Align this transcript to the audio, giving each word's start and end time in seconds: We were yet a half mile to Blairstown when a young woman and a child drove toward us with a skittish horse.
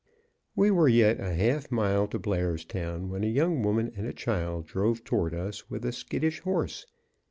We 0.55 0.71
were 0.71 0.87
yet 0.87 1.19
a 1.19 1.31
half 1.31 1.69
mile 1.71 2.07
to 2.07 2.17
Blairstown 2.17 3.09
when 3.09 3.23
a 3.23 3.27
young 3.27 3.61
woman 3.61 3.91
and 3.95 4.07
a 4.07 4.13
child 4.13 4.65
drove 4.65 5.03
toward 5.03 5.35
us 5.35 5.69
with 5.69 5.85
a 5.85 5.91
skittish 5.91 6.39
horse. 6.39 6.87